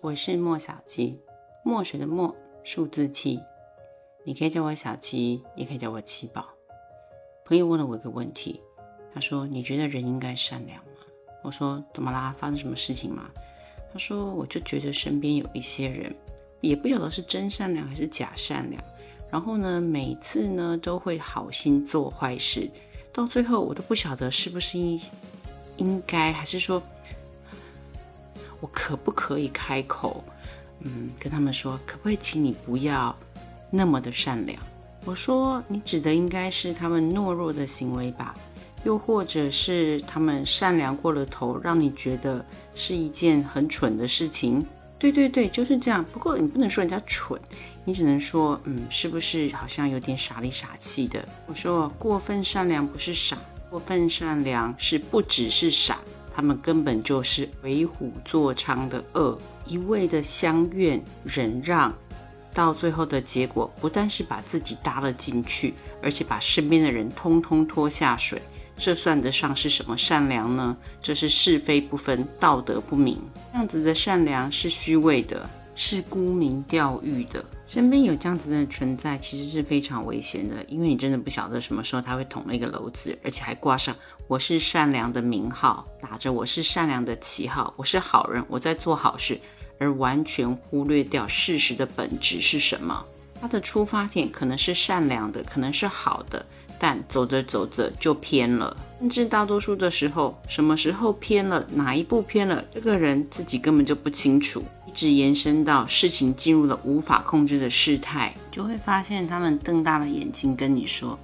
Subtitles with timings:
[0.00, 1.18] 我是莫小七，
[1.62, 3.38] 墨水的墨，数字七。
[4.24, 6.46] 你可以叫我小七，也可以叫我七宝。
[7.44, 8.62] 朋友问了我一个问题，
[9.12, 10.92] 他说：“你觉得人应该善良吗？”
[11.44, 12.34] 我说：“怎么啦？
[12.38, 13.28] 发生什么事情吗？”
[13.92, 16.14] 他说：“我就觉得身边有一些人，
[16.62, 18.82] 也不晓得是真善良还是假善良。
[19.30, 22.70] 然后呢，每次呢都会好心做坏事，
[23.12, 24.98] 到最后我都不晓得是不是应
[25.76, 26.82] 应该，还是说。”
[28.64, 30.24] 我可不可以开口，
[30.80, 33.14] 嗯，跟他们说，可不可以请你不要
[33.70, 34.58] 那么的善良？
[35.04, 38.34] 我说，你指的应该是他们懦弱的行为吧，
[38.82, 42.42] 又或者是他们善良过了头，让你觉得
[42.74, 44.64] 是一件很蠢的事情？
[44.98, 46.02] 对对对，就是这样。
[46.02, 47.38] 不过你不能说人家蠢，
[47.84, 51.22] 你只能说，嗯，是不是好像有点傻里傻气的？
[51.46, 53.36] 我说，过分善良不是傻，
[53.68, 55.98] 过分善良是不只是傻。
[56.34, 61.94] 他们根本就是为虎作伥的恶，一味的相怨忍让，
[62.52, 68.42] 到最后的结果不但是把自己搭了进去，而且把身边的人通通拖下水。
[68.76, 70.76] 这算得上是什么善良呢？
[71.00, 73.16] 这是是非不分，道德不明。
[73.52, 77.44] 这样子的善良是虚伪的，是沽名钓誉的。
[77.66, 83.96] 身边有这样子的存在，其实是非常危险的，因为你真的不晓得什么时候他会捅了一个篓子，而且还挂上
[84.28, 89.40] “我是善良”的名号，打着“我是善良”的旗号，我是好人，我在做好事，
[89.78, 93.04] 而完全忽略掉事实的本质是什么。
[93.40, 96.46] 他的出发点可能是善良的，可能是好的，
[96.78, 104.62] 但走着走着就偏了，甚至大多数的时候，什么时候偏了，哪一步偏了，这个人自己根本就不清楚。
[104.86, 111.18] 一直延伸到事情进入了无法控制的事态，就会发现他们瞪大了眼睛跟你说：“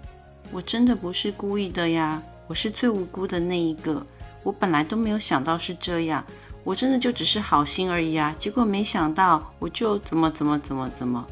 [0.51, 4.05] 我真的不是故意的呀，我是最无辜的那一个，
[4.43, 6.25] 我本来都没有想到是这样，
[6.65, 11.25] 我真的就只是好心而已啊，结果没想到我就怎么怎么怎么怎么，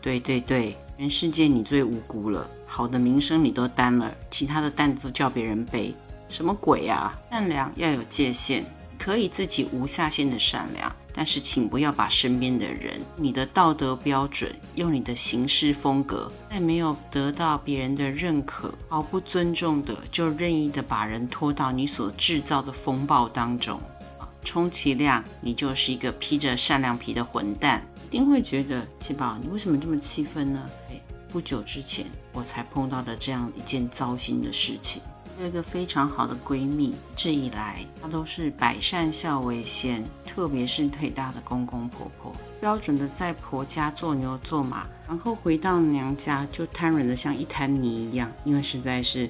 [0.00, 5.94] 对对对，全世界你最无辜了，好的名声你都担了，其他的担子都叫别人背，
[6.28, 7.18] 什么鬼啊？
[7.30, 8.64] 善良要有界限。”
[8.96, 23.78] 可以自己无下限的善良，但是请不要把身边的人、你的道德标准、用你的行事风格，在没有得到别人的认可、毫不尊重的，就任意的把人拖到你所制造的风暴当中，
[24.42, 30.64] 充其量你就是一个披着善良皮的混蛋，一定会觉得七宝，你为什么这么气愤呢？
[31.34, 35.02] 不久之前我才碰到的这样一件糟心的事情。
[35.40, 49.28] 有一个非常好的闺蜜，一直以来她都是百善孝为先，特别是腿大的公公婆婆，标准的在婆家做牛做马，然后回到娘家就瘫软的像一滩泥一样，因为实在是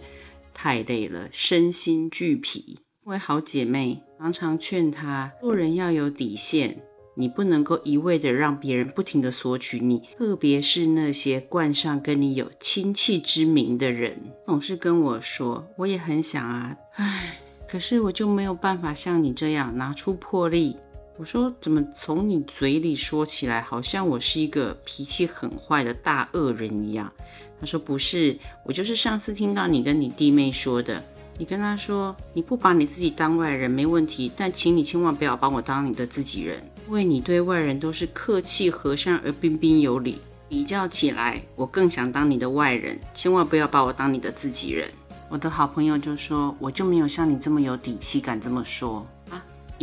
[0.52, 2.80] 太累了，身心俱疲。
[3.02, 6.82] 作为好姐妹，常常劝她做人要有底线。
[7.14, 17.38] 你不能够一味的让别人不停的索取你，特别是那些冠上跟你有亲戚之名的人，总是跟我说，我也很想啊，唉，
[17.68, 20.76] 可是我就没有办法像你这样拿出魄力。
[21.16, 27.12] 我说，怎么从你嘴里说起来，好像我是一个脾气很坏的大恶人一样？
[27.60, 31.00] 他说不是，我就是上次听到你跟你弟妹说的。
[31.36, 40.18] 你跟他说，你不把你自己当外人没问题，但请你千万不要把我当你的自己人，因为你对外人都是客气和善而彬彬有礼。
[40.48, 44.88] 比较起来，我更想当你的外人，千万不要把我当你的自己人。
[45.28, 49.04] 我的好朋友就说，我就没有像你这么有底气，敢这么说。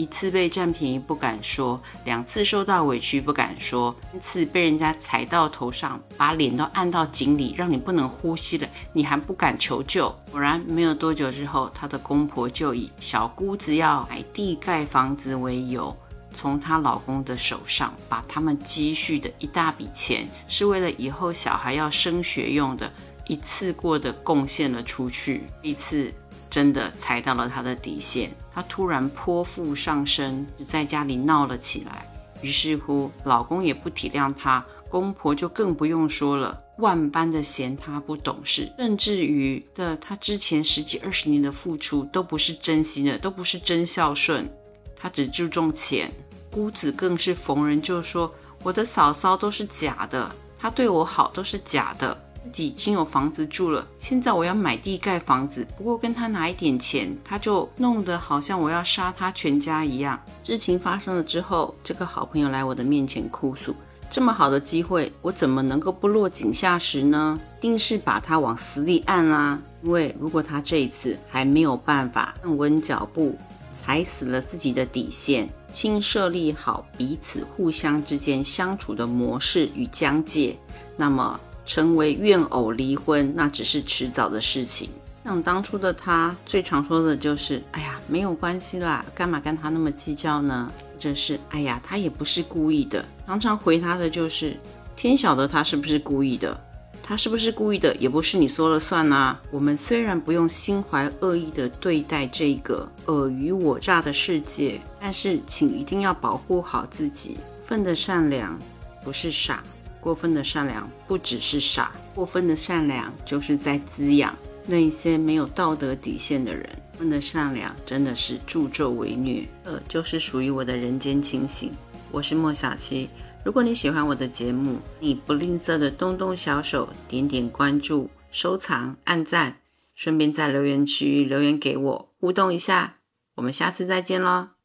[0.01, 10.09] 一次被占便宜不敢说，两次受到委屈不敢说，三次被人家踩到头上，把脸都按到井里，让你不能呼吸了，你还不敢求救。
[10.31, 15.95] 果然没有多久之后，她的公婆就以小姑子要买地盖房子为由，
[16.33, 22.91] 从她老公的手上把他们积蓄的一大笔钱，是为了以后小孩要升学用的，
[23.28, 25.44] 一次过的贡献了出去。
[25.62, 26.12] 一次。
[26.51, 32.06] 真的踩到了他的底线，他突然泼妇上身，在家里闹了起来。
[32.42, 44.51] 于是乎，老公也不体谅她，公婆就更不用说了，万般的嫌她不懂事，甚至于的她之前十几二十年的付出都不是真心的，都不是真孝顺，
[44.95, 46.12] 她只注重钱。
[46.51, 60.20] 姑子更是逢人就说：“我的嫂嫂都是假的，她对我好都是假的。”自己已经有房子住了，现在我要买地盖房子，不过跟他拿一点钱，他就弄得好像我要杀他全家一样。
[60.44, 63.76] 事情发生了之后，这个好朋友来我的面前哭诉：
[64.10, 67.40] 这么好的机会，我怎么能够不落井下石呢？
[67.62, 69.62] 定是把他往死里按啦！
[69.84, 73.38] 因为如果他这一次还没有办法站稳脚步，
[73.74, 80.58] 踩死了自己的底线，新设立好彼此互相之间相处的模式与疆界，
[80.98, 84.90] 那么成为怨偶离婚，那只是迟早的事情。
[85.24, 94.58] 像当初的他，最常说的就是：“哎呀，没有关系啦，干嘛跟他那么计较呢？”或者是：“哎呀，他也不是故意的。”常常回他的就是
[94.96, 96.60] ：“天晓得他是不是故意的。”
[97.04, 99.38] 他是不是故意的，也不是你说了算啊。
[99.50, 107.38] 我们虽然不用心怀恶意的对待这个尔虞我诈的世界，但是请一定要保护好自己。
[107.66, 108.57] 分的善良
[109.04, 109.62] 不是傻，
[110.01, 116.68] 过分的善良不只是傻，过分的善良就是在滋养那一些没有道德底线的人。
[116.98, 121.71] 分的善良真的是助纣为虐，呃，就是属于我的人间清醒。
[122.12, 123.09] 我是莫小七。
[123.44, 129.57] 如果你喜欢我的节目，你不吝啬的动动小手，点点关注、收藏、按赞，
[129.95, 132.97] 顺便在留言区留言给我互动一下。
[133.36, 134.61] 我们下次再见喽！